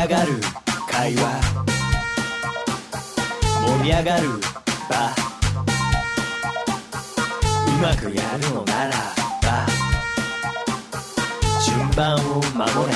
[0.00, 0.32] 盛り上がる
[0.88, 1.40] 会話。
[3.66, 4.28] 盛り上がる
[4.88, 4.96] 場。
[7.66, 8.92] うまくやるのなら
[9.42, 9.66] ば。
[11.62, 12.18] 順番を
[12.54, 12.94] 守れ。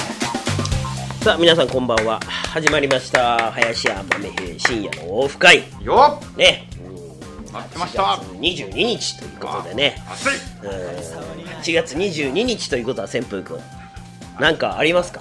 [1.22, 2.21] さあ皆さんこんばんは。
[2.22, 3.53] 始まりました。
[3.53, 5.64] 林家豆平深夜のオフ会。
[5.82, 6.36] よっ。
[6.39, 6.67] ね。
[7.53, 8.03] 待ってました。
[8.03, 10.03] 8月22日ということでね。
[10.09, 10.31] 暑い。
[10.62, 10.71] うん。
[11.61, 13.61] 8月22日ということは旋風君
[14.40, 15.21] なんかありますか？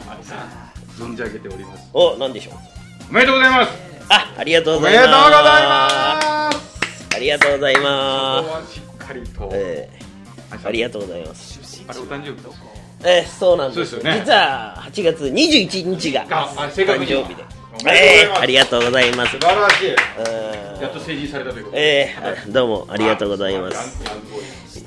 [0.98, 1.90] 存じ上げております。
[1.94, 2.54] お何でしょう？
[3.10, 3.72] おめでとうございます。
[4.10, 5.10] あありがとうございます。
[5.10, 7.16] でとうございます。
[7.16, 8.82] ありがとうございます。
[9.54, 10.04] えー
[10.66, 11.60] ありがとうございます。
[11.88, 12.54] あれお誕生日と
[13.04, 13.92] えーそうなんです。
[13.92, 14.20] そうですよね。
[14.26, 17.44] 実は8月21日が誕生日で。
[17.90, 19.32] えーありがとうございます。
[19.32, 19.90] 素晴らしい。
[19.90, 20.82] うん。
[20.82, 21.82] やっと成人されたということで。
[21.82, 24.00] えー、どうもありがとうございます。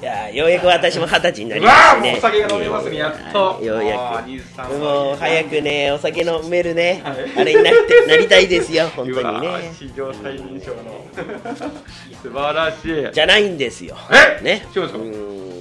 [0.03, 2.15] やーようやく私も二十歳になりましたね。
[2.19, 3.59] お酒が飲めますねやっと。
[3.65, 4.75] ようやく。
[4.75, 7.41] もう早くねお酒飲めるね、はい。
[7.41, 9.49] あれになってなりたいですよ 本当にね。
[9.49, 11.07] ー史上最年少の。
[12.23, 13.13] 素晴らしい。
[13.13, 13.97] じゃないんですよ。
[14.41, 14.43] え？
[14.45, 14.67] ね。
[14.75, 14.99] 違うんですか？
[14.99, 15.57] ーん。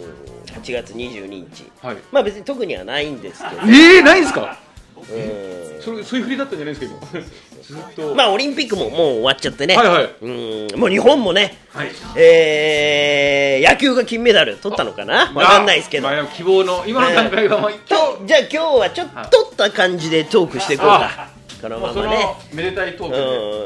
[0.63, 1.71] 8月22日。
[1.81, 1.97] はい。
[2.11, 3.61] まあ別に特にはないんですけど。
[3.63, 4.57] えー、ないんですか？
[4.97, 5.81] うん。
[5.81, 7.23] それそういう振りだったんじゃないですか今？
[7.67, 8.15] ずっと。
[8.15, 10.15] まあオリンピックももう終わっちゃってね、はいはい。
[10.21, 10.27] う
[10.75, 10.79] ん。
[10.79, 11.91] もう日本もね、はい。
[12.17, 15.31] えー、野球が金メダル取ったのかな？
[15.33, 21.29] わかんないですけど、まあ希望の今の段階はまあ一今応日じゃあ今日はちょっと取った感じでトークしていこうか。
[21.61, 23.21] このまままねめでたいトークで。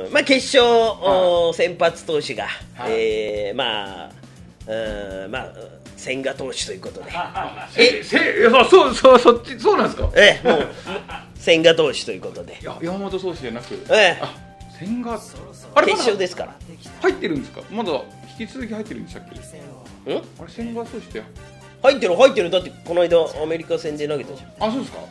[0.07, 0.13] うん。
[0.13, 0.63] まあ、決勝、
[1.01, 2.91] お先発投手が、はい。
[2.93, 4.09] えーまあ
[4.67, 5.47] うんまあ
[5.97, 7.11] 千賀投手ということで。
[7.75, 8.17] えせ
[8.69, 10.09] そうそうそっちそうなんですか？
[10.15, 10.67] え もう
[11.39, 12.59] 千賀投手ということで。
[12.61, 13.73] いや山本投手じゃなく。
[13.89, 14.19] ええ。
[14.21, 14.35] あ
[14.77, 15.19] 千賀。
[15.75, 16.55] あれ決勝ですから。
[17.01, 17.61] 入ってるんですか？
[17.71, 17.91] まだ
[18.39, 19.35] 引き続き入ってるんでしたっけ？
[20.13, 20.17] ん？
[20.17, 21.23] あれ千賀投手って
[21.81, 22.49] 入ってる入ってる。
[22.49, 24.99] だってこの間アメリカ戦で投げたじあそうですか？
[24.99, 25.07] ああ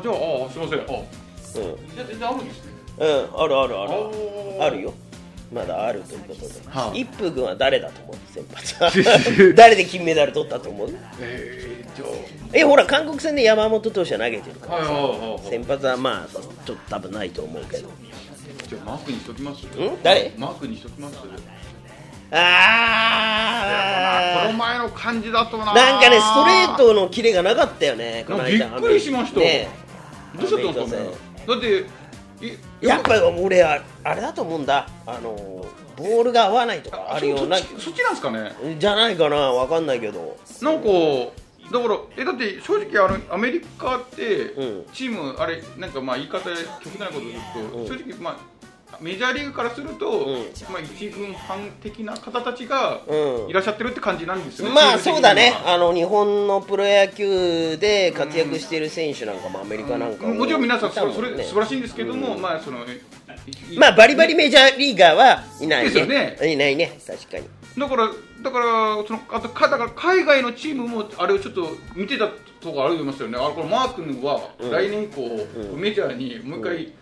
[0.00, 0.80] じゃああすいません。
[0.80, 1.64] あゃん。
[1.64, 2.72] うん、じゃあ全然あるんですね。
[2.98, 3.92] うん、あるあるある。
[4.60, 4.94] ああるよ
[5.52, 8.16] まだあるということで、はあ一風君は誰だと思う？
[8.32, 8.44] 先
[8.80, 10.94] 発 誰で金メダル取ったと思う？
[11.20, 12.06] えー、じゃ
[12.52, 16.32] えほら韓国戦で山本投手は投げてるからあはい先発はまあ
[16.64, 17.88] ちょっと多分ないと思うけど。
[18.68, 19.64] じゃあマークにしときます？
[19.66, 20.02] ん？
[20.02, 20.32] 誰？
[20.36, 21.16] マークにしときます？
[22.32, 25.66] あこの前の感じだとな。
[25.66, 28.66] ーなんかねストレートのキレがなかったよねこの間。
[28.66, 29.38] びっくりしました。
[29.40, 29.68] ね。
[30.36, 31.08] どうしちゃったんですかね
[31.46, 31.78] だってい
[32.80, 34.88] やっぱり俺はあれだと思うんだ。
[35.06, 35.64] あの
[35.96, 37.56] ボールが合わないとかあるような。
[37.56, 38.52] そそっちなんですかね？
[38.78, 40.36] じゃないかなわかんないけど。
[40.60, 40.88] なんか
[41.72, 44.86] だからえだって正直あのアメリカって、うん。
[44.92, 47.86] チームあれなんかまあ言い方極端なこと言うと、うん。
[47.88, 48.36] 正直まあ
[49.00, 50.34] メジャーリーグからすると、うん。
[50.70, 53.50] まあ一軍半的な方たちがうん。
[53.50, 54.74] いらっしゃってるって感じなんですよね。
[54.74, 55.52] まあそうだね。
[55.64, 60.38] あの日本のプロ野球で活躍している選手なんかもアメリカなんかうん。
[60.38, 66.36] もちろん皆さんそれねれ素晴らしいんですけども、まあそのいまあバリバリメジャーリーガーはいないですよね。
[66.40, 66.98] ねいないね。
[67.06, 67.44] 確かに。
[67.78, 68.10] だから
[68.42, 68.66] だから
[69.06, 72.28] そのあとかだから海外のチームもあれをちょっと見てた
[72.60, 73.38] ところあると思いますよね。
[73.38, 75.22] あこのマー君は来年以降、
[75.72, 75.80] うん。
[75.80, 76.92] メジャーにもう一回、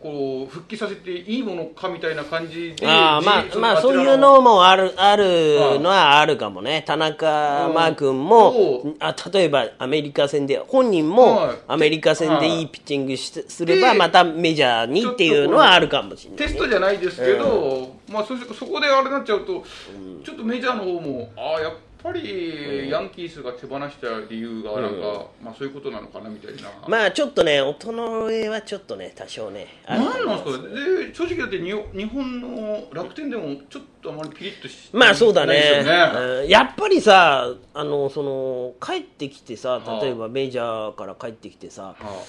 [0.00, 6.84] こう復帰させていいものかみたいな感じで、ああまじあまあそういうのもあるあるのはあるかもね。
[6.86, 8.88] 田中マー君もう。
[8.90, 11.56] んあ例えばアメリカ戦で本人もはい。
[11.66, 16.46] アメリカ戦でいいピッチングしすればでまたメジャーにっていうのはあるかもしれないね。
[16.46, 19.64] テストじゃないですけど、まあそそこであれになっちゃうと、
[20.24, 21.78] ちょっとメジャーの方もああやっぱ
[22.12, 26.70] りヤンキースが手放した理由がなんか、まあそういうことなのかなみたいな。
[26.86, 29.66] まあちょっとね音の上はちょっとね多少ね。
[29.84, 35.82] あるなんですかで正直だってに日本の楽天でもちょっとあまりピリッとしまあそうだね。
[35.84, 36.12] ね。
[36.42, 36.48] うん。
[36.48, 40.04] やっぱりさあのその帰ってきてさはあ。
[40.04, 42.24] 例えばメジャーから帰ってきてさは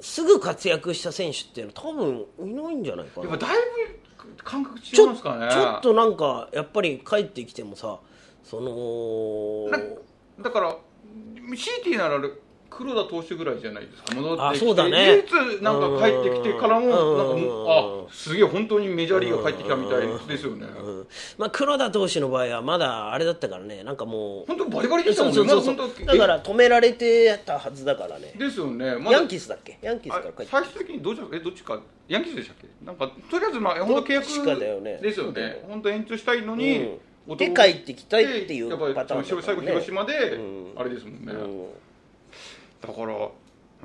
[0.00, 3.26] すぐ活躍した選手っていうのは多分いないんじゃないかな。
[3.26, 5.48] あやっぱだいぶ感覚違いますかね。
[5.50, 7.98] ちょっとなんかやっぱり帰ってきてもさ
[8.44, 9.78] そのな
[10.42, 10.76] だから
[11.84, 12.20] CT なら
[12.70, 14.14] 黒田投手ぐらいじゃないですか。
[14.14, 15.06] 戻ってきてあそうだね。
[15.10, 15.20] 唯
[15.58, 17.40] 一なんか帰ってきてからもうん。
[17.40, 20.46] なんかあすげえ本当にメジャーリーガー帰ってきたみたいです。
[20.46, 20.66] よね。
[20.66, 21.06] うん。
[21.36, 23.82] まあ、黒田投手の場合はまだあれだったからね。
[23.82, 28.32] なんかもう本当バリバリでしたそもんそうそうそうまだから止められてたはずだからね。
[28.36, 28.94] えですよね。
[28.96, 29.76] まだヤンキースだっけ？
[29.82, 31.80] ヤンキースから帰ってき最終的にどっちえどっちか？
[32.06, 32.68] ヤンキースでしたっけ？
[32.86, 34.92] なんかとりあえずまあ本当契どっちかだよね。
[34.92, 35.64] 約ですよね。
[35.68, 36.98] 本当延長したいのに、うん
[37.36, 39.42] で帰ってきたいっていうパターンね。
[39.42, 40.72] 最後広島で、うん。
[40.76, 41.66] あれですもんね、うん。
[42.80, 43.28] だから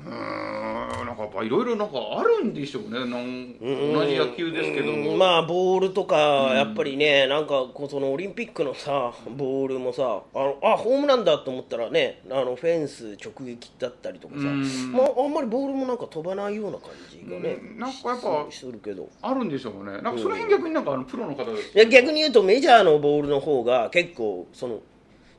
[0.04, 2.98] うーんなんかやっぱいろいろなんかあるんでしょうね。
[3.00, 5.18] なん同じ野球ですけども、うん。
[5.18, 6.16] まあボールとか
[6.54, 14.92] やっぱりね、なんかこうそのオリンピックのさボールもさあのあホームランだと思ったらねあのフェンス直撃だったりとかさ、うん。
[14.92, 17.78] まあ、あんまりボールもなんか飛ばないような感じがね、うん。
[17.78, 19.08] なんかやっぱすするけど。
[19.22, 20.02] あるんでしょうね。
[20.02, 24.80] なんかその辺逆になんかあのプロの方ですいや逆に言うとメジャーのボールの方が結構その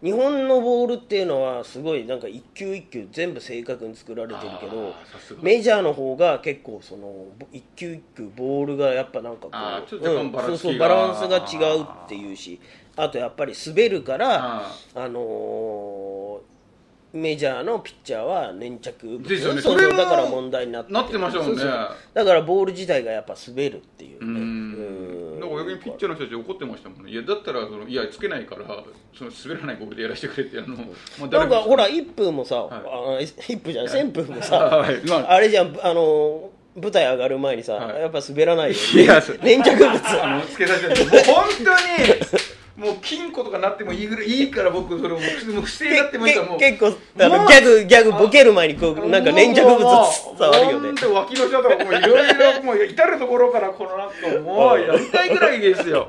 [0.04, 4.94] 日本のボールっていうのはすごいなんか一球一球全部正確に作られてるけど
[5.42, 7.08] メジャーの方が結構その
[7.40, 12.60] ぼ一球一球ボールがやっぱなんかこうあーちょっと若干バランスそうそうバランスが違うっていうし
[12.96, 16.58] あとやっぱり滑るからああのー
[17.14, 19.24] メジャーのピッチャーは粘着物。
[19.24, 19.62] ですよね。
[19.62, 21.64] そうそうだから問題になってなってましたもんね。
[22.14, 24.28] だからボール自体がやっぱ滑るっていううね。
[24.28, 24.40] んなん。
[24.40, 24.57] か逆
[25.78, 27.12] にピッチャーの人たち怒ってましたもんね。
[27.12, 28.84] いやだったらそのいやつけないから
[29.18, 30.84] その滑らないボールでやらせてくれってあの、ま
[31.22, 35.02] あなんかほらい一風もさ、あ一風じゃない旋風もさ、 はい。
[35.08, 35.34] まあ。
[35.34, 38.02] あれじゃんあの舞台上がる前にさ、はい。
[38.02, 40.24] やっぱ滑らないよいや粘着物。
[40.24, 41.04] あのつけさせて。
[41.04, 41.68] もう本当に
[42.78, 50.88] もう金庫とかなってもいいぐらいいいから僕それもう不正になってましたもうけ結構あのギャグギャグボケる前にこうなんか粘着物伝わるよね。
[50.90, 56.06] 本当脇の下とかもういろいろもう至る所からこのなんかもう やりたいぐらいですよ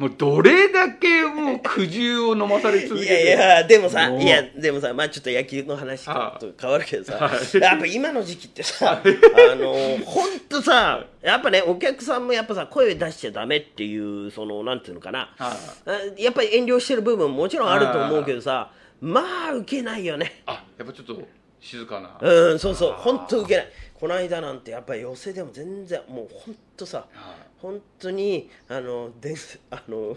[0.00, 7.58] もうどれだけもう苦渋を飲まされ続けいてやいやでもさいやでもさまあちょっと野球の話とは変わるけどさ はい。
[7.60, 9.74] やっぱ今の時期ってさあの
[10.06, 15.34] 本当さやっぱねお客さんもやっぱさ声出しちゃダメっていうそのなんていうのかな。
[15.36, 15.50] は
[15.86, 15.90] い。
[15.90, 18.70] あやっぱり遠慮してる部分ももちろんあると思うけどさ
[19.02, 19.20] ま
[19.50, 20.40] あ受けないよね。
[20.46, 21.20] あやっぱちょっと
[21.60, 22.16] 静かな。
[22.22, 22.92] うんそうそう。
[22.92, 23.68] 本当受けない。
[24.00, 29.34] この間なんてやっぱり寄せでも全然もう本当さはい本当にあので
[29.70, 30.16] あの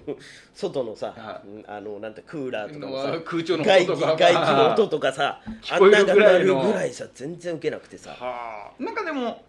[0.54, 9.44] 外のさ、あのなんてクーラーとかものさ空調の外気外気の音とかさ あんながなるぐらいさ全然受けなくてさはあなんかでも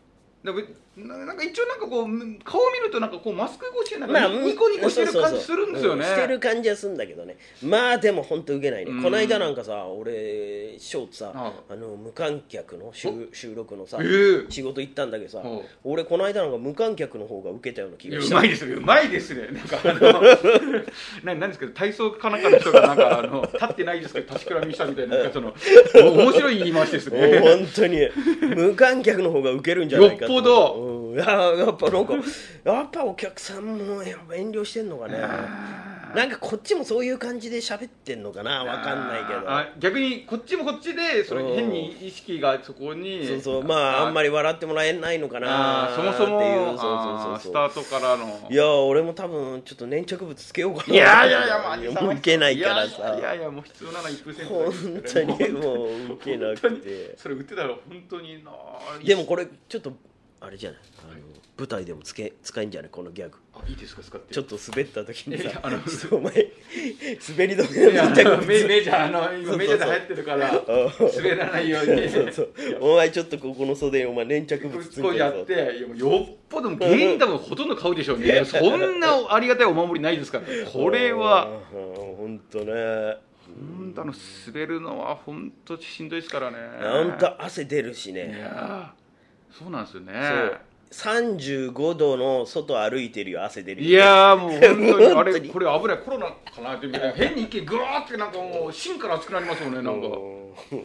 [0.97, 6.05] なんか一応なんかこう顔を見るとなんかこうマスク越しでなんかニコニコしてる感じするんですよね。
[6.05, 7.37] そうそうそううんしてる感じはするんだけどね。
[7.63, 9.03] まあでも本当受けないね、うん。
[9.03, 14.05] この間なんかさ俺ショーツさ、はあの無観客の収収録のさ、え
[14.49, 14.51] え。
[14.51, 18.37] 仕事行ったんだけどさ、はあ俺この間なんか無観客の方が受けたような気いやがした。
[18.37, 20.23] うまいですねうまいですねなんかあの
[21.35, 25.55] ななんですか体操かなんかの人がなんかあの 立ってないですけど確かみしたみたいななんかその
[26.07, 28.09] お面白い言い回しですもうね本当に
[28.55, 30.75] 無観客の方が受けるんじゃないかとよっぽど。
[30.75, 30.84] うん、
[31.15, 32.15] いややっぱなんか
[32.65, 35.19] やっぱお客さんもやっぱ遠慮してんのかね。
[36.15, 39.41] なんかこっちもそういう感じで喋ってんのかなわかんないけど。
[39.51, 43.27] あ逆にこっちもこっちでそれうん変に意識がそこに。
[43.27, 47.41] そうそうまああんまり笑ってもらえないのかなそもそもっていうそうそうそう。
[47.41, 48.47] スタートからの。
[48.49, 50.95] いや俺も多分ちょっと粘着物つけようかな。
[50.95, 53.17] いやいやいや、まあ、もう受けないからさ。
[53.19, 57.15] いやいやもう必要なのは1%です本当にもう受けなくて。
[57.17, 57.79] それ売ってたら本
[58.09, 58.53] 当にな
[59.05, 59.93] でもこれちょっと
[60.41, 60.81] あれじゃない？
[61.57, 62.91] 舞台でもつけ使えんじゃない？
[62.91, 63.37] このギャグ。
[63.55, 64.03] あいいですか？
[64.03, 64.35] 使って。
[64.35, 65.79] ちょっと滑った時にさあの
[66.11, 66.33] お前
[67.29, 70.53] 滑り止めの粘着のメ物メジャーあの今メジャーで流行ってるから
[71.17, 72.09] 滑らないように。
[72.09, 72.49] そうそう。
[72.81, 75.53] お前ちょっとここの袖にお前粘着物つこうやって
[75.97, 78.45] よっぽど芸人多分ほとんど買うでしょうね。
[78.45, 81.49] そんなありがたいお守りないですから これは。
[81.73, 83.17] 本当ね。
[83.47, 84.13] 本当あの
[84.49, 86.57] 滑るのは本当しんどいですからね。
[86.83, 88.45] なんか汗出るしいね
[89.53, 90.13] そうなんですよね
[90.95, 95.07] 35度の外歩いてるよ汗出るよいやーもう本当に。
[95.19, 100.07] あれこれ危ないコロナかなってみたいな変に一気にグワーってなんかもう芯から熱くなりますもんねなんか。
[100.07, 100.35] うん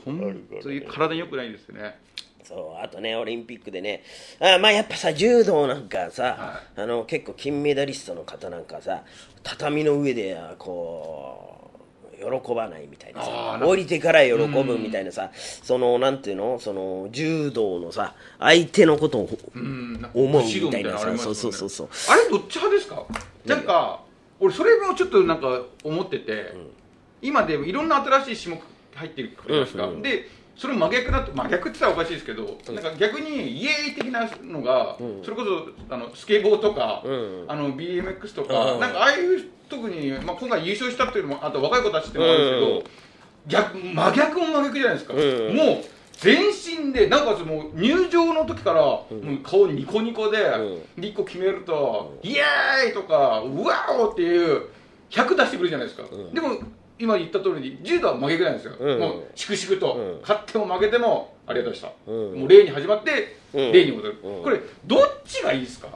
[0.03, 1.99] 本当に体に良くないですね。
[2.43, 4.03] そうあとねオリンピックでね。
[4.39, 9.03] あまあやっぱさ柔道なんかさ、はあの結構金メダリストの方なんかさ
[9.43, 11.58] 畳の上であこう
[12.19, 16.59] 喜ばないみたいなさ降りてから喜ぶみたいなさそのなんていうの？
[16.59, 19.29] その柔道のさ相手のことを
[20.13, 21.41] 思うみたいなさのありますもんね。
[21.41, 23.05] そうそうそうあれどっち派ですか？
[23.45, 24.01] なんか
[24.39, 26.53] 俺それもちょっとなんか思ってて、
[27.21, 28.61] 今でいろんな新しい種目
[28.95, 30.01] 入ってるじゃないですか、うんうん。
[30.01, 30.29] で
[30.59, 37.45] それ真逆なと真逆って言ったらおかしいですけど、なんか逆にイエーイ的なのが、それこそあのスケボーとか、うん。
[37.47, 38.79] あの BMX とか、うん。
[38.81, 42.99] なんかああいう特に、まあ、今回優勝したっていうのもあと若い子たちってもあるんですけど、
[43.47, 45.55] 逆真逆も真逆じゃないですか、うん。
[45.55, 45.77] もう
[46.17, 54.63] 全身でなおかつもう入場の時から、もう顔ニコニコで、うで1個決めると、イエーイとかうわおっていう
[55.09, 56.33] 100出してくるじゃないですか、ん。
[56.33, 56.59] でも
[56.99, 58.99] 今言った通りに柔道は真逆なんですよ、うん。
[58.99, 60.21] もう粛々と、うん。
[60.21, 62.39] 勝っても負けてもありがとうございました、うん。
[62.41, 63.71] もう礼に始まってうん。
[63.71, 64.43] 礼に戻る、うん。
[64.43, 65.87] これどっちがいいですか？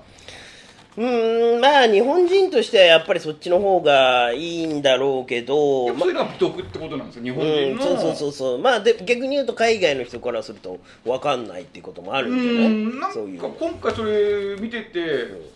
[0.95, 8.59] うーんまあ日本人としてはやっぱりそっちの方がいいんだろうけど、まそういうのは美徳ってことなんですよ日本うん、人のそうそうそうそう。
[8.59, 12.69] まあで逆に言うと海外の人からすると分かんないっていうこともあるじゃないう。
[12.69, 15.01] んなんか今回それ見てて、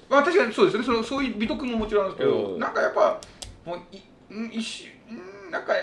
[0.09, 0.83] まあ確かにそうですね。
[0.83, 2.59] そのそういう美徳ももちろんあるんですけど、うん。
[2.59, 3.21] なんかやっぱ
[3.63, 4.01] もうい
[4.31, 4.87] うん一
[5.51, 5.73] なんか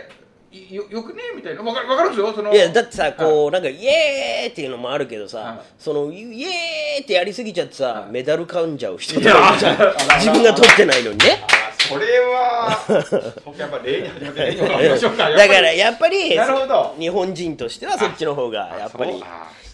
[0.52, 1.22] いよよくね？
[1.34, 1.62] みたいな？
[1.62, 2.32] わかるわかるんですよ？
[2.32, 5.60] そのいやだってさこうなんかイエーイっていうのもあるけどさ、はい。
[5.78, 8.10] そのイエーイってやりすぎちゃってさ、はい。
[8.12, 9.76] メダル噛んじゃう人とかいるじゃん。
[10.20, 11.40] 自分が取ってないのにね
[11.96, 16.94] あそれは 僕やっぱ例に始めて例にもらいましょうかだからやっぱりなるほど。
[16.98, 19.22] 日本人としてはそっちの方がやっぱり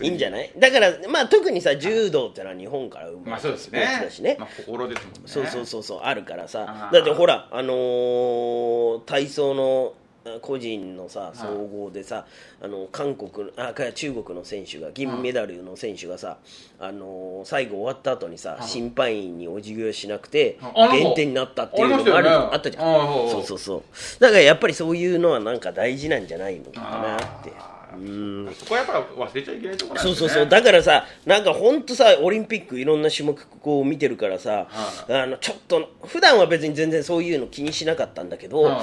[0.02, 0.50] いいんじゃない？
[0.56, 4.00] だからまあ特にさ柔道ってのは日本から生ままあれたスポそうですね。
[4.04, 5.20] だしね、まあ、心ですもんね。
[5.26, 6.90] そうそうそうそうあるからさ。
[6.92, 9.99] だってほらあのー体操のあ
[10.42, 12.26] 個人のさ総合でさ
[12.60, 16.36] あの韓国あか中国の選手が銀メダルの選手がさ
[16.78, 18.68] あのー最後終わった後にさはい。
[18.68, 20.58] 審判員にお辞儀をしなくて
[20.92, 22.84] 減点になったっていうのもあるあったじゃん。
[23.30, 23.82] そうそうそう。
[24.20, 27.52] だからやっぱりそういうのはなんか大事なんじゃないのかなって
[27.94, 28.54] うん。
[28.54, 30.14] そこはやっぱ忘れちゃいけないところなんね。
[30.14, 30.48] そうそうそう。
[30.48, 38.82] だからさなんか本当さオリンピックいろんな種目こう見てるからさ、はあのちょっと普段は別に全然そういうの気にしなかったんだけど、は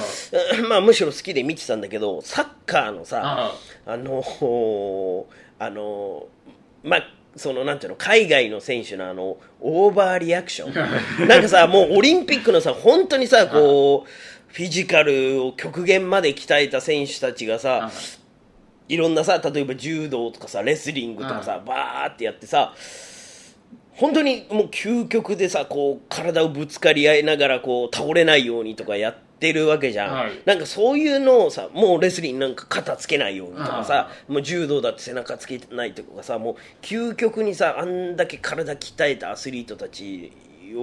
[0.69, 3.51] まあむしろ好きで見てたんだけどサッカーのさ、は
[3.85, 4.23] あの
[5.59, 6.27] あの
[6.83, 7.03] まあ
[7.35, 10.73] そのなんていうの海外の選手のあのオーバーリアクション。
[11.27, 17.91] なんかさもうオリンピックのさ本当にさこうフィジカルを極限まで鍛えた選手たちがさ、は
[18.87, 22.73] いいろんなさ例えば柔道とかさレスリングとかさ、バーってやってさ
[23.97, 30.31] 本当にもう究極でさこう体をぶつかり合いながらこう倒れないようにとかやってるわけじゃん、はい。
[30.45, 40.31] なんかそういうのをさもうレスリングなんか肩つけないようにとかさはもう柔道だって背中つけないとかさもう究極にさあんだけ体鍛えたアスリートたち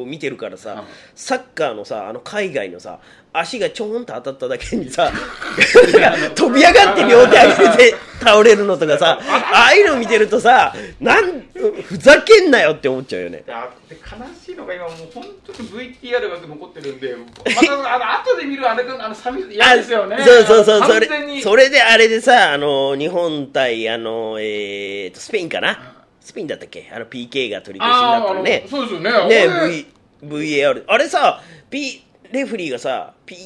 [0.00, 0.84] を見てるからさ、はい
[1.14, 2.98] サッカーのさあの海外のさ
[3.32, 5.10] 足がちょんと当たっただけにさ
[6.34, 11.42] 飛び上がって両手上げて倒れるのとかさああいうの見てるとさなん
[11.82, 13.94] ふざけんなよって思っちゃうよね悲
[14.44, 21.08] しいのが今もう本当に VTR が残ってるんでまたあの後で見るあれがあの寂しい嫌ですよねあそうそうそうそれ
[21.42, 25.93] それであれでさあの日本対あの、えーとスペインかな
[26.24, 26.90] スペインだったっけ？
[26.92, 28.66] あの PK が取り消しになったのね。
[28.68, 29.28] そうですよね。
[29.28, 29.86] ね
[30.22, 32.02] v VAR あれさ P
[32.32, 33.36] レフェリーがさ P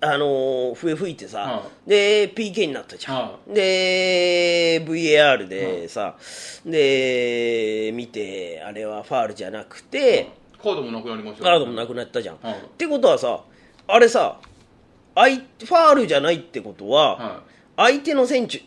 [0.00, 6.14] あのー笛吹いてさ、はで PK になったじゃん、はで VAR でさ、
[6.64, 10.30] で見てあれはファールじゃなくて、
[10.62, 12.54] カードもなくなりましたカードもなくなったじゃん、はい。
[12.54, 13.40] ってことはさ
[13.88, 14.38] あれさ
[15.16, 17.42] あいファールじゃないってことは、は
[17.80, 18.58] 相手の選手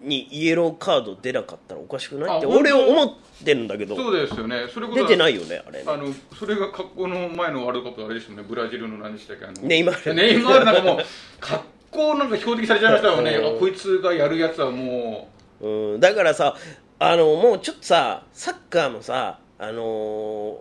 [0.00, 2.38] にイエローカード出なかったらおかしくない？
[2.38, 3.10] って俺思っ
[3.44, 3.94] てるんだけいど。
[3.94, 4.66] そうですよね。
[4.72, 5.84] それこそ出てないよねあれね。
[5.86, 6.06] あの
[6.38, 8.42] それが格好の前のワールドカップあれですよね。
[8.48, 9.44] ブラジルの何でしたっけ？
[9.44, 10.14] あのネイマール。
[10.14, 10.98] ネイマールなんかもう
[11.38, 13.34] 格好なんか標的されちゃいましたよね。
[13.36, 15.28] う んあこいつがやるやつはも
[15.60, 15.66] う。
[15.96, 16.56] ん、だからさ
[16.98, 20.56] あのもうちょっとさサッカーもさあのー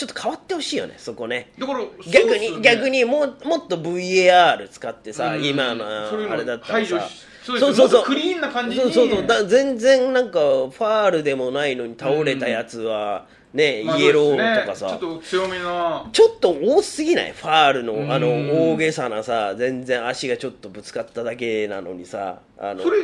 [0.00, 1.52] ちょっと変わってほしいよねそこね。
[1.58, 1.80] うだから
[2.10, 7.06] 逆に、逆にもうもっと VAR 使ってさ、うん今のあれだったらさ。
[7.44, 8.82] そうそうそうクリーンな感じに。
[8.82, 9.26] そうそうそう。
[9.26, 16.08] だ全然なんかファールでもないのに倒れたやつは、ねまあイエローとかさ、ちょっと強めな。
[16.10, 17.32] ちょっと多すぎない？
[17.32, 22.82] ファールのあのうん大げさなさ全然足がちょっとぶつかっただけなのにさあの。
[22.82, 23.02] それ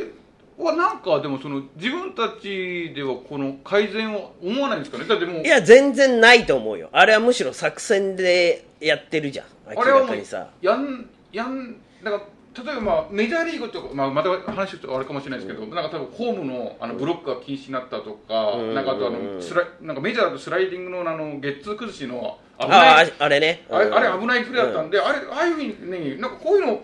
[0.57, 5.05] はなんかでもその自分たちではこの改善を思わないんですかね？
[5.05, 6.89] だってもういや全然ないと思うよ。
[6.91, 9.45] あれはむしろ作戦でやってるじゃん。
[9.75, 10.49] 明らかにさ。
[10.61, 18.73] やんやんだから例えばまあメジャーリーグとか、まあ、また話あれかもしれないですけど、なんか多分ホームのあのブロックが禁止になったとか、うん。
[18.73, 23.63] なんかあとあのスライなんかメジャーだとスライディングのあのゲッツー崩しの危あないああれね。
[23.69, 23.93] あれうん。
[23.93, 26.81] あれ危ないプレーだったんで、あれああいうふうにねなんかこういうの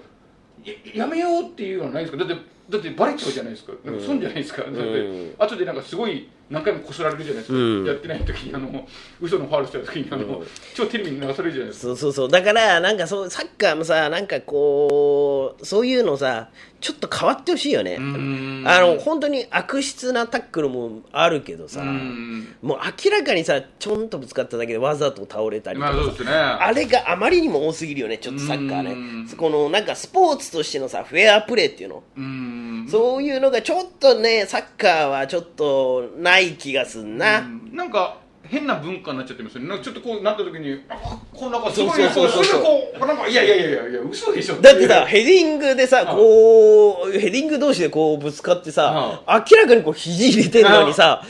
[0.93, 2.23] ややめようっていうのはないですか？
[2.23, 3.73] だってだってバレちゃうじゃないですか。
[3.83, 7.85] なんか損じゃないですか、だってん後でなんかすごい何回もこすられるじゃないですか、うん。
[7.85, 8.87] やってない時にあの
[9.19, 10.47] 嘘のファールした時にあの、うん。
[10.73, 11.87] 超テレビに流されるじゃないですか。
[11.87, 12.29] そうそうそう。
[12.29, 16.49] だからなんかそうサッカーもさなんかこうそういうのさ
[16.83, 17.95] ちょっと変わってほしいよね。
[17.95, 18.63] ん。
[18.67, 22.55] あの本当に悪質なタックルもあるけどさうん。
[22.61, 26.31] もう明らかにさちょんとぶつかっただけでわざと倒れたりとかさまあね。
[26.65, 32.03] あれがあまりにも多すぎるよねちょっとサッカーうんねこのなんかスポーツとしてのさフェアプレーっていうの。
[32.17, 32.87] うん。
[32.91, 37.69] そういうのがちょっとねサッカーはちょっとない気がすんな、うん。
[37.73, 39.69] なんか変な文化になっちゃってますよね。
[39.69, 40.95] なんかちょっとこうなった時にあ
[41.33, 42.43] こうなんかすごいそうそうそうそう。
[42.43, 51.23] すぐこうなんかいやいやいやいやいや嘘でしょだってさヘディングでさはいこうヘディング同士でこうぶつかってさ、明らかにこう肘入れてるのにさ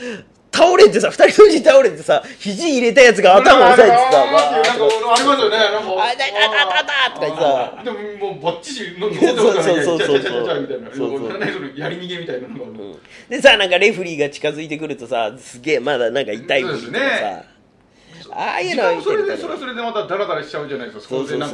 [0.54, 6.04] 倒れてさ二人同時に倒れてさ肘入れたやつが頭押さえてさなんかわーなんかありますよねなんか。
[6.04, 7.84] あ痛い痛い痛い痛いとか言ってさ。
[7.84, 12.98] でももうバッチリの残ってますからねそうそうそうそうチャチャチャチャみたいなそうそうやり逃げみたいなのが
[13.30, 17.44] でさなんかレフリーが近づいてくるとさすげえまだなんか痛いふりとさ
[18.36, 21.52] ああいう時のはそれでそれはそれでまたダラダラしちゃうじゃないですかそうそうそう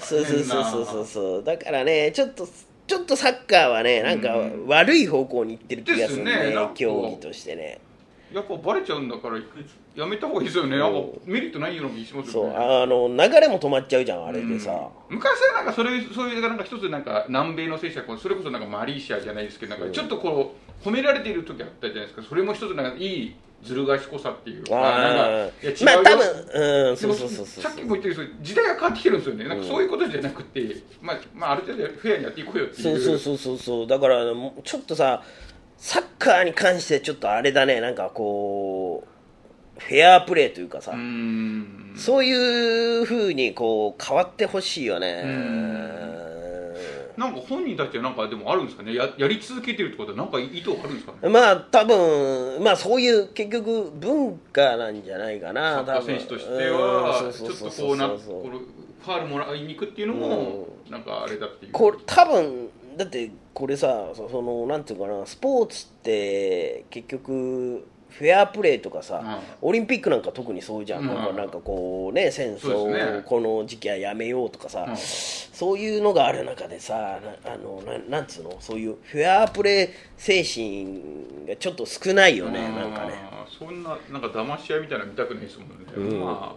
[0.00, 2.48] そうそうそうそうだからねちょっと
[2.86, 4.28] ちょっとサッカーはねなんか
[4.66, 7.80] 悪い方向に行ってる気がするね競技としてね
[8.32, 9.38] やっぱバレちゃうんだから
[9.94, 10.76] やめた方がいいですよね。
[10.76, 10.92] なん。
[10.92, 12.44] かメリットないような気しますそう。
[12.46, 22.22] よねあの流れも止まっちゃうじゃんあれでさ、昔はなんかそれそういうなんか一つなんか南米の選手はこうそれこそなんかマリーシアじゃないですけどなんかちょっとこう褒められている時あったじゃないですか。
[22.22, 24.64] それも一つなんかいいずる賢さっていう。
[24.70, 25.84] あなんかいや違うよ。
[25.84, 27.62] まあ多分うんそうそうそうそう。
[27.64, 29.44] さっきも言ったけど時代が変わってきてるんですよね。
[29.48, 32.82] なんかそういうことじゃなくて、まあ、まあある程度フェアにやっていこうよっていう。
[32.82, 33.86] そうそうそうそうそう。
[33.86, 34.24] だから
[34.62, 35.22] ちょっとさ
[35.78, 37.80] サッカーに関してちょっとあれだね。
[37.80, 39.04] なんかこ
[39.78, 40.92] うフェアプレーというかさ、
[41.96, 45.22] そういうふうにこう変わってほしいよね。
[47.16, 48.94] なんか本人たちはなんかでもあるんですかね？
[48.94, 51.28] ややり続けてるってことはなんか意図あるんですかね？
[51.30, 61.72] まあ多分まあそういう結局文化なんじゃないかサなッカー選手としてはうんちょっとこうなこのファールもらいに行くっていうのもなんかあれだっていう。
[61.72, 71.36] これ多分だってこれさそそのなんていうかなスポーツって結局フェアプレーとかさ、オリンピックなんか特にそうじゃん、うん。
[71.36, 74.96] なんかこうね戦争をこの時期はやめようとかさ、うん。
[74.96, 78.56] そういうのがある中でさなあのななんつうの？
[78.60, 83.12] そういうフェアプレー精神がちょっと少ないよねなんかね。
[83.58, 85.76] そんななんか騙し合いみたいなの見たくないですもんね、
[86.18, 86.54] ま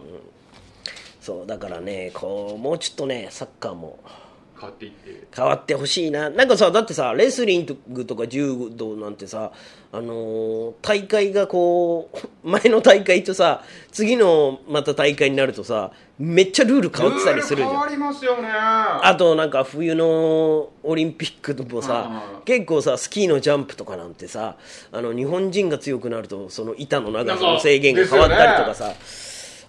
[1.20, 4.29] そうだからねこうもうちょっとねサッカーもあ
[4.60, 5.26] 変わっていって。
[5.34, 6.28] 変わってほしいな。
[6.28, 9.52] なんかさだってさレスリングとか柔道なんてさ
[9.92, 17.70] あのー大会がこう 前の大会とさ次のまた大会になるとさめっちゃルール変わってたりするじゃん。
[17.70, 18.48] ルール変わりますよね。
[18.50, 24.56] あとなんか冬のオリンピックともさうん結構さスキーのジャンプとかなんてさ
[24.92, 28.92] あの日本人が強くなるとその板の長さの制限が変わったりとかさ、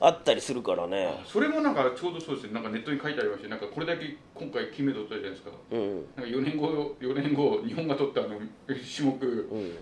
[0.04, 1.14] あったりするからね。
[1.26, 2.54] それもなんかちょうどそうですね。
[2.54, 5.52] なんかネットに書いてありましてなんかこれだけ今回金メダル取ったじゃないですか。
[5.72, 5.96] うん。
[6.16, 8.30] なんか4年後4年後日本が取ったあの
[8.66, 9.22] 種目、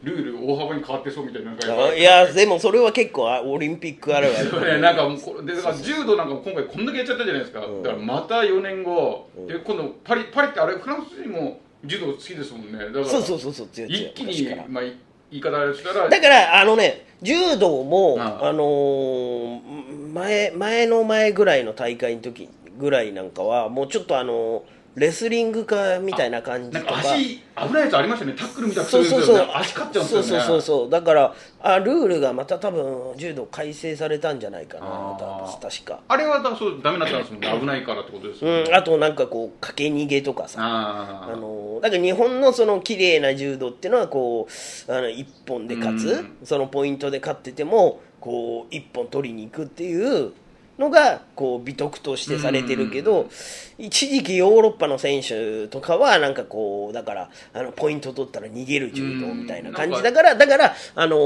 [0.03, 4.49] ルール大幅に変わってそうみたいななんいやでもそれは結構あオリンピックあるある。
[4.49, 5.07] それなんか
[5.41, 12.77] でだから柔道なんかも今回こんだけやっちゃったじゃないですか、だからまた4年後、で今度パリパリってあれフランス人も柔道好きですもんね。
[12.77, 14.97] だからそうそうそう一気にまあい
[15.31, 19.78] 言い方をしたらだからあのね柔道もあのー
[20.13, 24.63] 前前の前ぐらいの大会の時ぐらいなんかはもうちょっとあの
[24.95, 26.93] レスリング化みたいな感じとか。
[26.93, 28.33] か足危ないやつありましたね。
[28.33, 29.47] タックルみたいなそうそうそう。
[29.53, 30.23] 足勝っちゃうんですよね。
[30.23, 30.89] そうそうそうそう。
[30.89, 36.01] だからあルールがまた多分柔道改正されたんじゃないかな確か。
[36.07, 37.53] あれはだそうダメだったんですもんね。
[37.61, 38.75] 危ないからってことですよね、うん。
[38.75, 40.59] あとなんかこう駆け逃げとかさ。
[40.61, 46.37] ああのだから日本のその綺麗な柔道っていうのはこうあの一本で勝つ、うん。
[46.43, 50.33] そのポイントで勝っててもこう一本取りに行くっていう
[50.79, 53.29] のがこう美徳としてされてるけど、
[53.77, 61.17] 一時期ヨーロッパの選手とかはなんかこうだからあのポイント取ったら逃げる柔道みたいな感じだからだからあの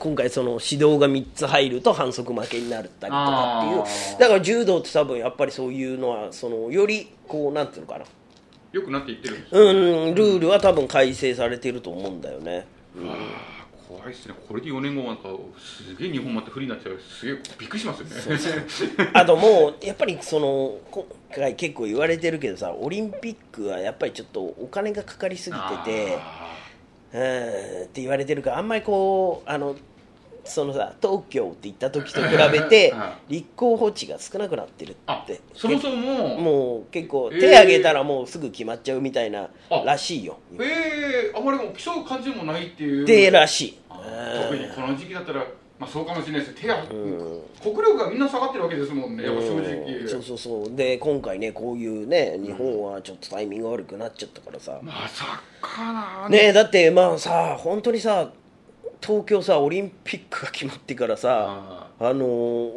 [0.00, 8.04] 今回その指導が3つ入ると反則負けになったりとかっていうだから柔道って多分やっぱりそういうのはそのよりこうなんていうのかな。
[8.72, 12.64] よくなっていってるうん、ルールは多分改正されてると思うんだよね。
[12.96, 13.61] あー
[13.96, 14.34] 怖いですね。
[14.48, 15.28] これで4年後なんか
[15.58, 17.00] すげえ日本また不利になっちゃう。
[17.00, 19.10] すげえびっくりしますよね。
[19.12, 26.56] あともう、やっぱりその、今回結構言われてるけどさ、オリンピックはやっぱりちょっとお金がかかりすぎてて、あ
[27.14, 29.76] うん、って言われてるから、あんまりこう、あの、
[30.44, 35.40] そのさ、東京って行った時と比べて は、立候補地が少なくなってるあって。
[35.54, 37.40] そもそももう結構えー。
[37.40, 40.38] 手挙げたらもうすぐ決まっちゃうみたいなあらしいよ。
[40.60, 43.04] ええあまりもう競う感じもないっていう。
[43.04, 43.78] でらしい。
[43.88, 45.44] あ特にこの時期だったら
[45.78, 46.86] まあそうかもしれないです手が、ん。
[47.62, 50.08] 国力がみんな下がってるわけですもんねやっぱ正直、うん。
[50.08, 50.76] そうそうそう。
[50.76, 58.30] で今回ねこういうね日本はちょっとタイミング悪くなっちゃったからさ、まさかなねだってまあさ本当にさ
[59.04, 62.14] 東京さオリンピックが決まってからさああ。
[62.14, 62.72] のー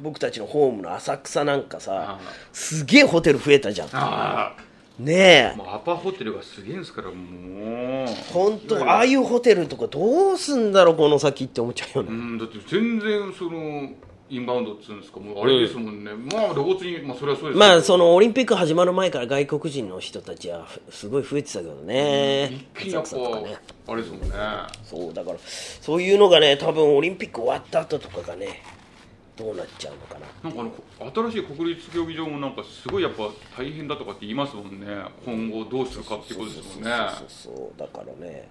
[0.00, 2.20] 僕たちのホームの浅草なんかさあ
[2.52, 3.88] すげえホテル増えたじゃん。
[3.92, 4.54] あ
[4.98, 5.56] ねえ。
[5.56, 8.06] もうアパホテルがすげえんですからもう。
[8.32, 12.10] 本当ああいうホテルとかどうすんだろうこの先って思っちゃうよね。
[12.10, 13.90] うんだって全然その
[14.34, 15.20] インバウンドっつうんですか？
[15.20, 22.64] もうあれですもんね、まあ露骨にまあそれはそうですまあそのオリンピック始まる前から外国人の人たちはふすごい増えてたけどね。
[22.74, 24.28] 一気にやっ浅草とかねぱあれですもんね。
[24.84, 28.62] そうだからそういうのがね多分オリンピック終わった後とかがね
[29.36, 30.26] どうなっちゃうのかな。
[30.42, 34.86] なんかあの新しい国立競技場もなんかすごいやっぱ大変だとかって言いますもんね。
[35.24, 36.90] 今後どうするかってことですもんね。
[37.18, 38.48] そうそうだからね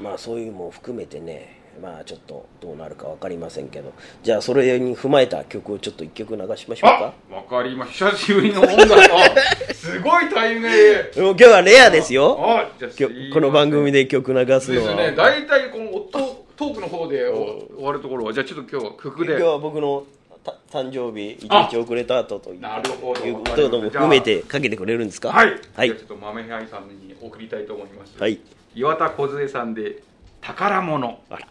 [0.00, 3.92] まあそういうのも含めてねまあちょっとどうなるか分かりませんけど。
[4.22, 8.10] じゃあそれに踏まえた曲をちょっと一曲流しましょうあかわかりました。
[8.10, 8.94] 久しぶりの音楽。
[8.94, 10.68] あすごいタイミング
[11.16, 12.38] 今日はレアですよ。
[12.40, 14.96] あじゃあ今日この番組で曲流すのは。
[14.96, 15.16] ですね。
[15.16, 17.34] 大体このトトークの方でお
[17.74, 19.32] 終わるところはじゃあちょっと今日は曲で。
[19.32, 20.19] 今日は僕のた
[20.70, 23.20] 誕生日一あ日遅れた後というなるほど。
[23.26, 25.30] いうことも含めてかけてくれるんですか？
[25.30, 25.88] はい、はい。
[25.88, 28.38] じゃあちょっと豆平さんに送りたいと思います、はい。
[28.74, 30.02] 岩田梢さんで
[30.40, 31.20] 宝物。
[31.30, 31.46] あら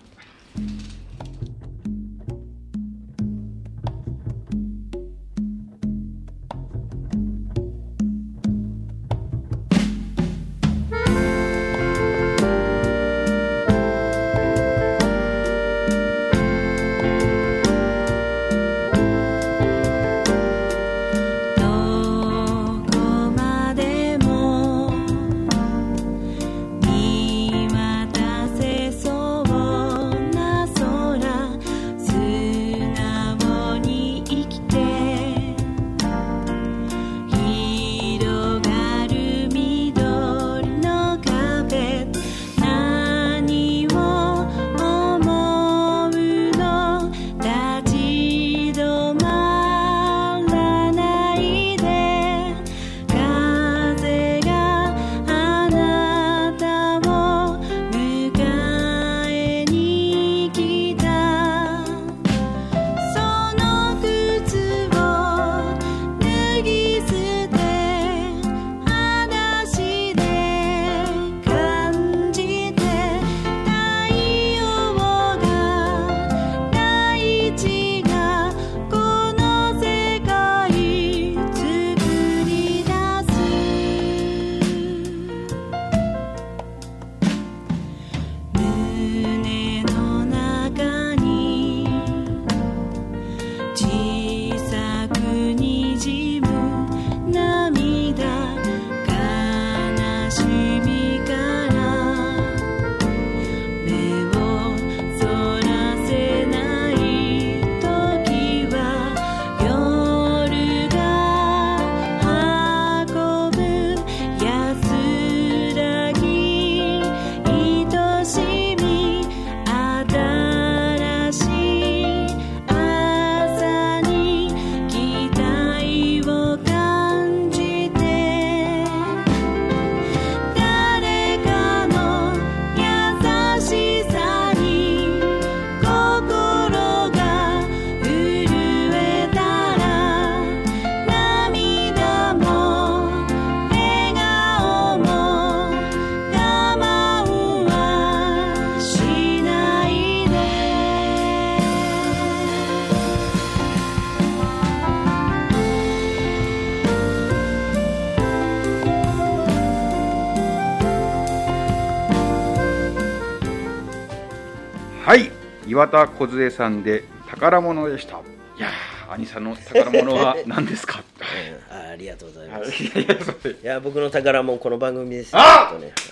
[165.79, 168.17] 岩田梢さんで宝物でした。
[168.17, 170.99] いやー兄さんの宝物は何ですか？
[170.99, 171.03] う
[171.73, 172.83] んあありがとうございます。
[173.49, 175.71] いや僕の宝もこの番組ですねあ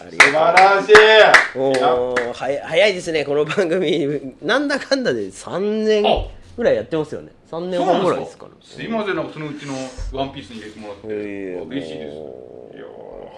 [0.09, 2.23] りがとう。
[2.23, 2.57] らしい！
[2.63, 4.35] 早いですねこの番組。
[4.41, 7.33] なんだかんだで3年ぐらいやってますよね。
[7.51, 9.73] 3年半ぐらいですからすいませんそのうちの
[10.13, 12.56] ワンピースに入れてもらって、嬉しいです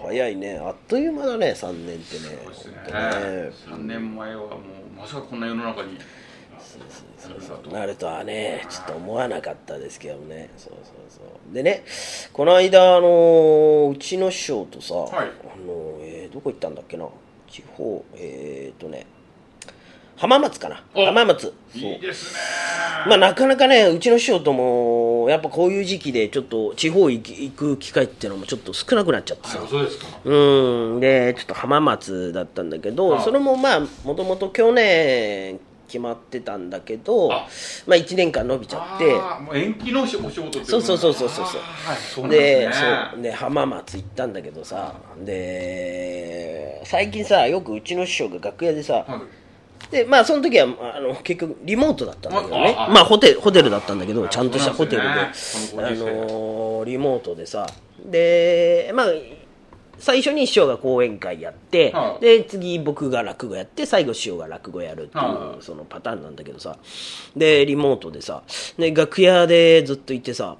[0.02, 0.58] 早いね。
[0.58, 2.38] あっという間だね3年ってね。
[2.44, 2.74] そうですね。
[2.74, 3.52] ね。
[3.68, 4.58] 3年前はもう
[4.96, 5.98] まさかこんな世の中に
[7.72, 8.24] なるとは。
[8.24, 10.50] ねちょっと思わなかったですけどね。
[10.56, 11.54] そうそうそう。
[11.54, 11.84] でね
[12.32, 14.96] この間あのうちの師匠とさ、い。
[14.96, 15.24] あ
[15.66, 17.06] のえーどこ行ったんだっけな。
[17.48, 19.06] 地方えー、っとね
[20.20, 20.84] 浜松かな。
[20.94, 21.06] お。
[21.06, 21.54] 浜松。
[21.72, 22.40] そういいですね。
[23.06, 30.06] まあなかなかねうちの師匠ともやっぱこういう時期でちょっと地方行き行く機会っていうのもちょっと少なくなっちゃってさ、あそうですか。
[30.22, 31.00] うん。
[31.00, 37.48] でちょっと浜松だったんだけど、あそれもまあもともと去年決まってたんだけどあ。
[37.86, 39.14] まあ1年間延びちゃって。
[39.42, 41.46] もう延期のお仕事っていそうそうそうそうそう
[42.14, 42.28] そう。
[42.28, 43.22] でそう。
[43.22, 44.96] で浜松行ったんだけどさ。
[45.24, 49.39] で最近さよくうちの師匠が楽屋でさ、はい
[49.90, 52.74] でまあその時はあの結局リモートだったんだけどね。
[52.90, 55.32] まあホテルホテルだったんだけどちゃんとしたホテルで、あ
[55.72, 57.66] このリモートでさ。
[58.04, 59.06] でまあ
[59.98, 62.18] 最初に師匠が講演会やって、はあ。
[62.20, 65.62] で次僕が落語やって最後師匠が落語やるっていう、はあ。
[65.62, 66.78] そのパターンなんだけどさ。
[67.36, 68.42] でリモートでさ。
[68.78, 70.56] で楽屋でずっといてさ。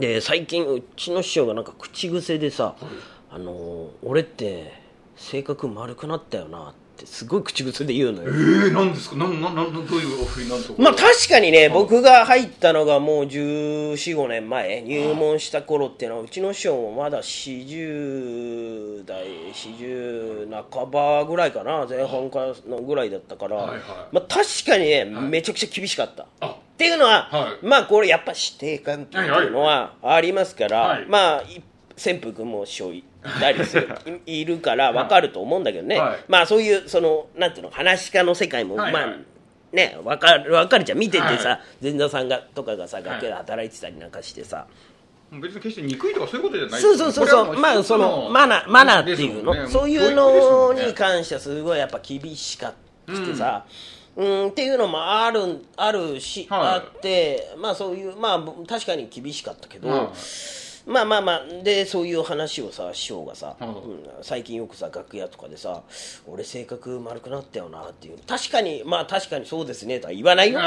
[0.00, 2.74] で最近うちの師匠がなんか口癖でさ
[3.30, 4.72] 「あのー俺って
[5.14, 8.28] 性格丸くなったよな」ってすごい口癖で言うのよ。
[8.28, 9.16] えー、なんですか？
[9.16, 10.82] なんなんなんどういうお振りなんとか。
[10.82, 23.80] まあ確かにね、僕が入ったのがもう14、5年前、入門した頃っていうのは、うちの師匠もまだ40代、40半ばぐらいかな、前半かのぐらいだったから、はいはい。
[24.12, 25.24] まあ確かにね、はい。
[25.24, 26.26] めちゃくちゃ厳しかった。
[26.40, 26.46] あ。
[26.48, 27.66] っていうのは、はい。
[27.66, 31.62] まあこれやっぱ師弟関係っていうのはありますから、はいまあい
[31.96, 33.04] 潜伏君も師匠い
[33.40, 33.88] たりする
[34.26, 34.40] い。
[34.40, 36.24] いるから分かると思うんだけどね、はい。
[36.28, 39.06] まあそういうそのなんていうの話し家の世界も、はいはい。
[39.06, 39.16] まあ
[39.72, 40.98] ね分かる分かるじゃん。
[40.98, 44.66] 見ててさ、は前座さんがとかがさ楽屋で働いてたりなんかしてさ、
[45.32, 46.80] 別に決して憎いとかそういうことじゃない。
[46.80, 47.58] そうそうそうそう。
[47.58, 49.68] まあそのマナーマナーっていうの、ね。
[49.68, 52.74] そういうのに関してはすごいやっぱ厳しかっ
[53.06, 53.64] てさ、
[54.16, 56.60] うんっていうのもあるんあるし、はい。
[56.60, 60.08] あってまあそういうまあ確かに厳しかったけど、はい
[60.86, 65.82] まあまあまあでそういう話をさ師匠がさ、はいうん最近よくさ楽屋とかでさ
[66.26, 68.18] 「俺性格丸くなったよな」っていう。
[68.26, 70.60] 確かにまあ確かにそうですねとは言わないよ、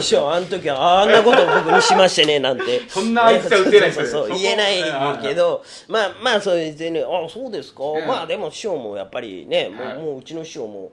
[0.00, 2.82] 師匠あの時はあんなこと僕にしましてねなんて。
[2.88, 4.82] そんな相手は打てない そうそう言えない
[5.22, 9.98] けどまあまあそれでねあそうですか、んまあでも師匠もやっぱりねもう,、はい。
[9.98, 10.92] もううちの師匠も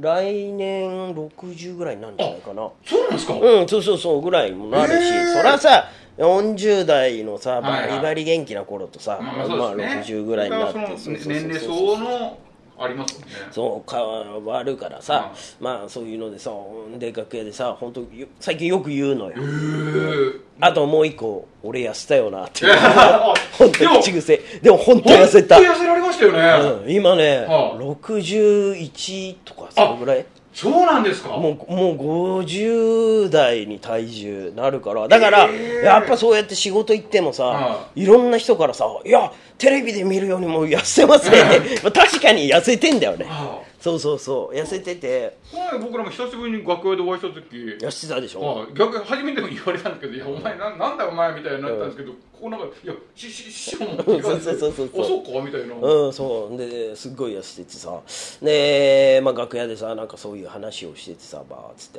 [0.00, 2.68] 来年60ぐらいになるんじゃないかな。
[2.84, 5.32] そうなんですか、うんそうそうそうぐらいもなるし、へー。
[5.34, 10.04] そりゃさ40代のさバリバリ元気な頃とさ、まあまあそうですね。
[10.06, 10.78] 60ぐらいになって
[11.26, 12.38] 年齢層の
[12.78, 13.36] ありますもんね。
[13.50, 16.50] そう変わるからさ、まあそういうのでさ
[16.98, 18.04] で楽屋でさ本当
[18.40, 20.40] 最近よく言うのよ、へー。
[20.60, 22.66] あともう一個俺痩せたよなって。
[22.70, 24.36] あ 本当でもに口癖。
[24.62, 30.26] でも本当痩せた、本当痩せられましたよね、うん、今ね、はあ61とかそれぐらい
[30.60, 31.28] そうなんですか？
[31.28, 35.06] もうもう50代に体重なるから。
[35.06, 35.84] だから、えー。
[35.84, 38.04] やっぱそうやって仕事行ってもさ、はい。
[38.04, 44.56] ろんな人からさ「いやテレビで見るよりも痩せますね」って、まあ確かに痩せてんだよね、はそうそうそう。
[44.56, 45.36] 痩せてて。
[45.52, 47.56] 前僕らも久しぶりに楽屋でお会いした時。
[47.78, 48.66] 痩せてたでしょ、はい。
[48.74, 56.56] 逆に初めても言われたんですけど「いやお前ななんだお前」みたいになったんですけど、ここなんか「いやしし師匠も」って言われてそうそうそうそうあそうか」みたいな、うん、そう。
[56.56, 58.00] ですっごい痩せててさ。
[58.42, 61.90] で、まあ、楽屋でさなんかそういう話をしててさバーっつっ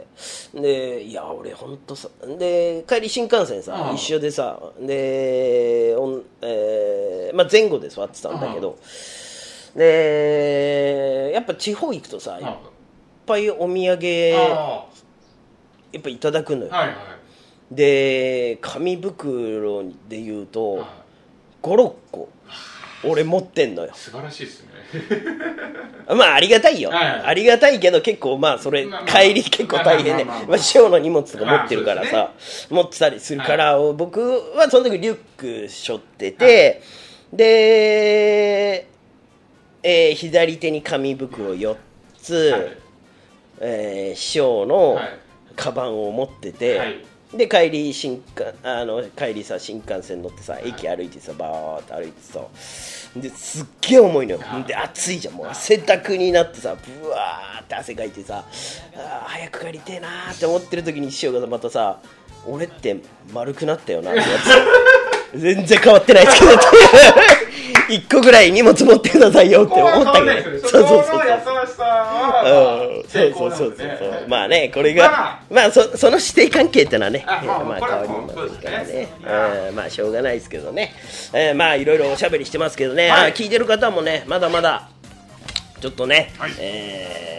[0.54, 0.62] て。
[0.62, 8.78] でいや俺ほんとさで帰り新幹線さ一緒でさで、おんえーまあ、前後で座ってたんだけど
[9.76, 12.42] でやっぱ地方行くとさい。
[12.42, 12.58] っあ
[13.26, 14.86] ぱいお土産やあ。
[15.98, 16.96] っぱいただくのよ、はいはい。
[17.72, 20.88] で紙袋で言うとはい。
[21.62, 22.30] 56個
[23.04, 23.92] 俺持ってんのよ。
[23.94, 24.70] 素晴らしいですね。
[26.16, 27.22] まあありがたいよ、はいはい。
[27.26, 29.22] ありがたいけど結構まあそれまあまあ。
[29.22, 32.34] 帰り結構大変で師匠の荷物とか持ってるからさ、まあ
[32.70, 34.20] 持ってたりするから、僕
[34.56, 36.82] はその時リュック背負ってて、
[37.32, 38.88] で、
[39.84, 41.76] えー左手に紙袋4
[42.22, 42.78] つ、はい。
[43.62, 45.10] えー師匠のはい。
[45.56, 47.04] カバンを持ってて、はい。
[47.34, 52.40] で帰り新幹あの帰りさ新幹線乗ってさ駅歩いてさバーって歩いてさ
[53.16, 54.40] ですっげえ重いのよ。
[54.66, 55.36] で暑いじゃん。
[55.36, 58.44] もう汗だくになってさブワーって汗かいてさ
[58.96, 62.00] あー早く帰りてえなーって思ってる時に師匠がまたさ
[62.48, 62.98] 「俺って
[63.32, 64.26] 丸くなったよな」ってや
[65.34, 65.38] つ。
[65.40, 66.52] 全然変わってないですけど
[67.90, 70.68] 一個ぐらい荷物持ってくださいよって思ったけど。
[70.68, 71.30] そうそうそうそう。
[73.10, 79.72] そうそうそうまあねこれがまあそその師弟関係ってのはねあまあ変わりませんからね。
[79.76, 80.94] まあしょうがないですけどね。
[81.34, 83.10] えーまあいろいろおしゃべりしてますけどね。
[83.10, 83.32] はい。
[83.32, 84.90] あ聞いてる方もねまだまだ
[85.82, 86.52] ちょっとねはい。
[86.60, 87.30] えー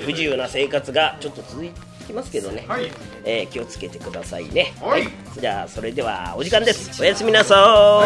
[0.00, 1.62] 不自由な生活がちょっと続
[2.06, 2.64] きますけどね。
[2.66, 2.90] はい。
[3.24, 4.72] えー気をつけてくださいね。
[4.80, 5.06] はい。
[5.38, 7.02] じゃあそれではお時間です。
[7.02, 8.02] おやすみなさ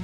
[0.00, 0.03] い